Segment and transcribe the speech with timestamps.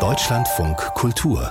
[0.00, 1.50] Deutschlandfunk Kultur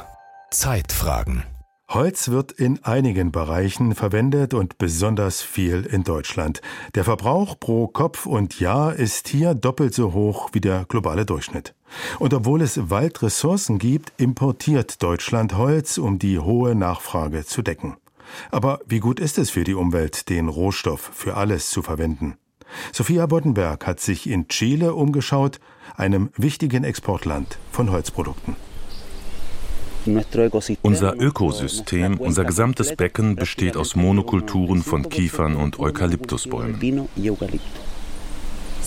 [0.52, 1.42] Zeitfragen
[1.90, 6.62] Holz wird in einigen Bereichen verwendet und besonders viel in Deutschland.
[6.94, 11.74] Der Verbrauch pro Kopf und Jahr ist hier doppelt so hoch wie der globale Durchschnitt.
[12.20, 17.98] Und obwohl es Waldressourcen gibt, importiert Deutschland Holz, um die hohe Nachfrage zu decken.
[18.52, 22.38] Aber wie gut ist es für die Umwelt, den Rohstoff für alles zu verwenden?
[22.92, 25.60] Sophia Boddenberg hat sich in Chile umgeschaut,
[25.96, 28.56] einem wichtigen Exportland von Holzprodukten.
[30.84, 37.10] Unser Ökosystem, unser gesamtes Becken besteht aus Monokulturen von Kiefern und Eukalyptusbäumen.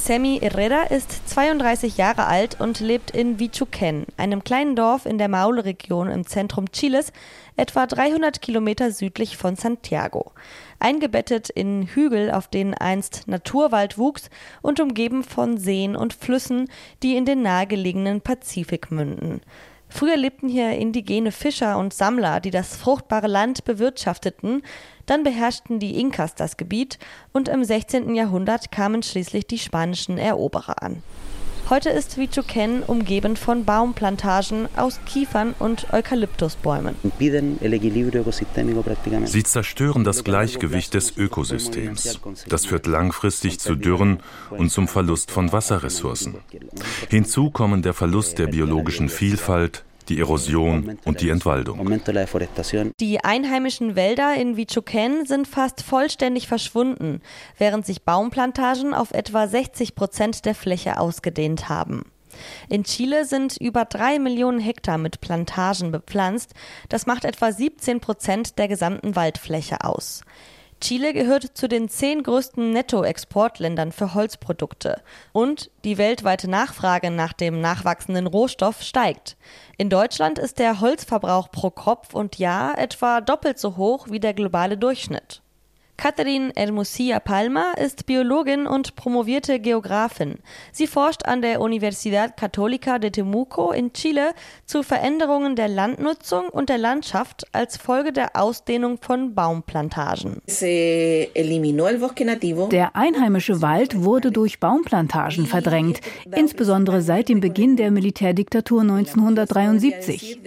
[0.08, 5.28] Sammy Herrera ist 32 Jahre alt und lebt in Vichuquen, einem kleinen Dorf in der
[5.28, 7.12] Maule-Region im Zentrum Chiles,
[7.58, 10.32] etwa 300 Kilometer südlich von Santiago.
[10.78, 14.30] Eingebettet in Hügel, auf denen einst Naturwald wuchs
[14.62, 16.70] und umgeben von Seen und Flüssen,
[17.02, 19.42] die in den nahegelegenen Pazifik münden.
[19.88, 24.62] Früher lebten hier indigene Fischer und Sammler, die das fruchtbare Land bewirtschafteten,
[25.06, 26.98] dann beherrschten die Inkas das Gebiet
[27.32, 28.14] und im 16.
[28.14, 31.02] Jahrhundert kamen schließlich die spanischen Eroberer an.
[31.70, 36.94] Heute ist Vichuquen umgeben von Baumplantagen aus Kiefern und Eukalyptusbäumen.
[39.24, 42.20] Sie zerstören das Gleichgewicht des Ökosystems.
[42.48, 46.36] Das führt langfristig zu Dürren und zum Verlust von Wasserressourcen.
[47.10, 51.78] Hinzu kommen der Verlust der biologischen Vielfalt, die Erosion und die Entwaldung.
[53.00, 57.20] Die einheimischen Wälder in Vichuquen sind fast vollständig verschwunden,
[57.58, 62.04] während sich Baumplantagen auf etwa 60 Prozent der Fläche ausgedehnt haben.
[62.68, 66.54] In Chile sind über drei Millionen Hektar mit Plantagen bepflanzt.
[66.88, 70.22] Das macht etwa 17 Prozent der gesamten Waldfläche aus.
[70.80, 75.02] Chile gehört zu den zehn größten Nettoexportländern für Holzprodukte
[75.32, 79.36] und die weltweite Nachfrage nach dem nachwachsenden Rohstoff steigt.
[79.76, 84.34] In Deutschland ist der Holzverbrauch pro Kopf und Jahr etwa doppelt so hoch wie der
[84.34, 85.42] globale Durchschnitt.
[85.98, 90.36] Catherine Hermosilla Palma ist Biologin und promovierte Geografin.
[90.70, 94.30] Sie forscht an der Universidad Católica de Temuco in Chile
[94.64, 100.40] zu Veränderungen der Landnutzung und der Landschaft als Folge der Ausdehnung von Baumplantagen.
[102.70, 106.00] Der einheimische Wald wurde durch Baumplantagen verdrängt,
[106.32, 110.38] insbesondere seit dem Beginn der Militärdiktatur 1973.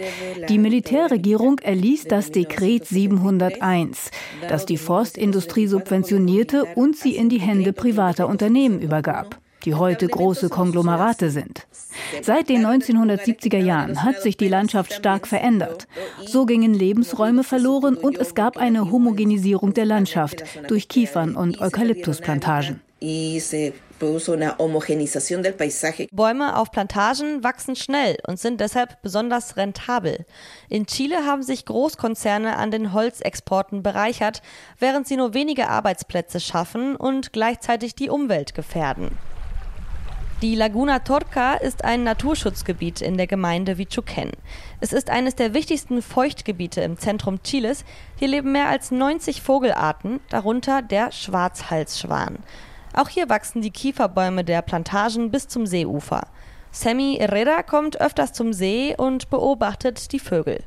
[0.48, 4.10] Die Militärregierung erließ das Dekret 701,
[4.48, 10.06] das die Forstindustrie Industrie subventionierte und sie in die Hände privater Unternehmen übergab, die heute
[10.06, 11.66] große Konglomerate sind.
[12.22, 15.88] Seit den 1970er Jahren hat sich die Landschaft stark verändert.
[16.24, 22.80] So gingen Lebensräume verloren und es gab eine Homogenisierung der Landschaft durch Kiefern und Eukalyptusplantagen.
[26.12, 30.24] Bäume auf Plantagen wachsen schnell und sind deshalb besonders rentabel.
[30.68, 34.40] In Chile haben sich Großkonzerne an den Holzexporten bereichert,
[34.78, 39.18] während sie nur wenige Arbeitsplätze schaffen und gleichzeitig die Umwelt gefährden.
[40.40, 44.32] Die Laguna Torca ist ein Naturschutzgebiet in der Gemeinde Vichuquen.
[44.80, 47.84] Es ist eines der wichtigsten Feuchtgebiete im Zentrum Chiles.
[48.16, 52.38] Hier leben mehr als 90 Vogelarten, darunter der Schwarzhalsschwan.
[52.94, 56.22] Auch hier wachsen die Kieferbäume der Plantagen bis zum Seeufer.
[56.74, 60.64] Sammy Herrera kommt öfters zum See und beobachtet die Vögel.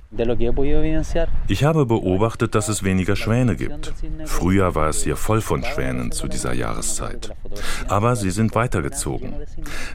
[1.47, 3.91] Ich habe beobachtet, dass es weniger Schwäne gibt.
[4.25, 7.33] Früher war es hier voll von Schwänen zu dieser Jahreszeit.
[7.87, 9.33] Aber sie sind weitergezogen.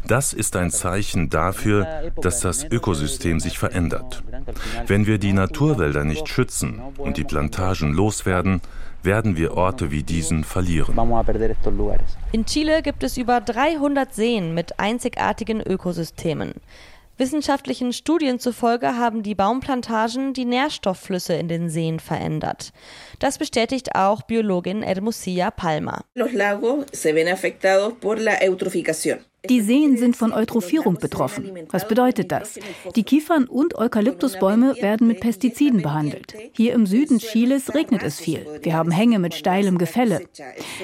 [0.04, 4.24] Das ist ein Zeichen dafür, dass das Ökosystem sich verändert.
[4.88, 8.60] Wenn wir die Naturwälder nicht schützen und die Plantagen loswerden,
[9.02, 10.96] werden wir Orte wie diesen verlieren.
[12.32, 16.54] In Chile gibt es über 300 Seen mit einzigartigen Ökosystemen.
[17.20, 22.72] Wissenschaftlichen Studien zufolge haben die Baumplantagen die Nährstoffflüsse in den Seen verändert.
[23.20, 26.04] Das bestätigt auch Biologin Hermosilla Palma.
[29.48, 31.50] Die Seen sind von Eutrophierung betroffen.
[31.70, 32.58] Was bedeutet das?
[32.94, 36.34] Die Kiefern- und Eukalyptusbäume werden mit Pestiziden behandelt.
[36.52, 38.46] Hier im Süden Chiles regnet es viel.
[38.62, 40.20] Wir haben Hänge mit steilem Gefälle.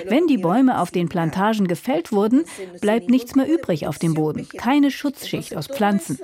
[0.06, 2.44] Wenn die Bäume auf den Plantagen gefällt wurden,
[2.80, 4.48] bleibt nichts mehr übrig auf dem Boden.
[4.48, 6.18] Keine Schutzschicht aus Pflanzen.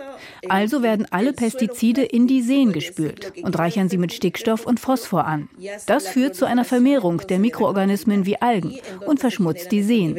[0.48, 5.26] Also werden alle Pestizide in die Seen gespült und reichern sie mit Stickstoff und Phosphor
[5.26, 5.50] an.
[5.86, 10.14] Das führt zu einer Vermehrung der Mikroorganismen wie Algen und verschmutzt die Seen.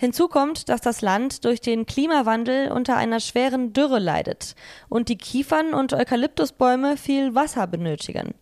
[0.00, 4.54] Hinzu kommt, dass das Land durch den Klimawandel unter einer schweren Dürre leidet
[4.88, 8.34] und die Kiefern- und Eukalyptusbäume viel Wasser benötigen.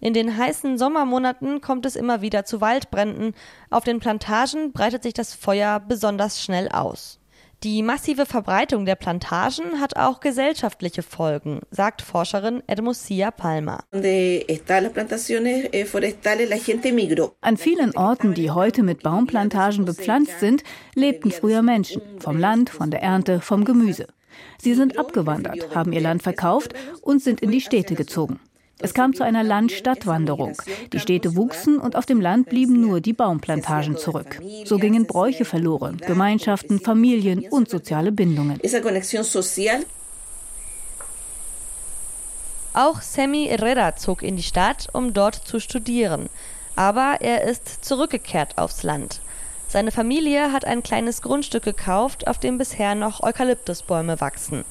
[0.00, 3.34] In den heißen Sommermonaten kommt es immer wieder zu Waldbränden.
[3.70, 7.18] Auf den Plantagen breitet sich das Feuer besonders schnell aus.
[7.64, 13.82] Die massive Verbreitung der Plantagen hat auch gesellschaftliche Folgen, sagt Forscherin Edmosia Palma.
[13.92, 14.60] Eh,
[17.40, 20.62] An vielen Orten, die heute mit Baumplantagen bepflanzt sind,
[20.94, 24.06] lebten früher Menschen, vom Land, von der Ernte, vom Gemüse.
[24.62, 28.38] Sie sind abgewandert, haben ihr Land verkauft und sind in die Städte gezogen.
[28.80, 30.56] Es kam zu einer Land-Stadt-Wanderung.
[30.92, 34.40] Die Städte wuchsen und auf dem Land blieben nur die Baumplantagen zurück.
[34.64, 38.60] So gingen Bräuche verloren, Gemeinschaften, Familien und soziale Bindungen.
[42.74, 46.28] Auch Sammy Herrera zog in die Stadt, um dort zu studieren.
[46.76, 49.20] Aber er ist zurückgekehrt aufs Land.
[49.66, 54.64] Seine Familie hat ein kleines Grundstück gekauft, auf dem bisher noch Eukalyptusbäume wachsen.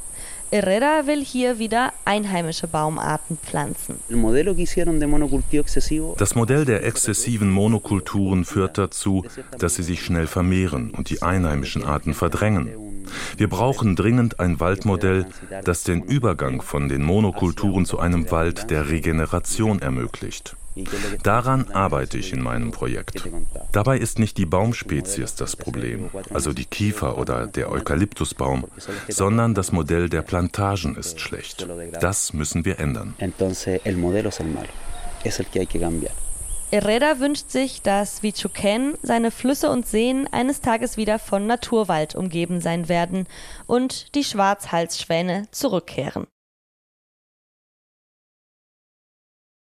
[0.49, 3.99] Herrera will hier wieder einheimische Baumarten pflanzen.
[6.17, 9.25] Das Modell der exzessiven Monokulturen führt dazu,
[9.59, 12.69] dass sie sich schnell vermehren und die einheimischen Arten verdrängen.
[13.35, 15.25] Wir brauchen dringend ein Waldmodell,
[15.65, 20.55] das den Übergang von den Monokulturen zu einem Wald der Regeneration ermöglicht.
[21.23, 23.23] Daran arbeite ich in meinem Projekt.
[23.71, 28.65] Dabei ist nicht die Baumspezies das Problem, also die Kiefer oder der Eukalyptusbaum,
[29.07, 31.67] sondern das Modell der Plantagen ist schlecht.
[31.99, 33.15] Das müssen wir ändern.
[36.69, 42.59] Herrera wünscht sich, dass Vichuquén seine Flüsse und Seen eines Tages wieder von Naturwald umgeben
[42.59, 43.25] sein werden
[43.67, 46.27] und die Schwarzhalsschwäne zurückkehren.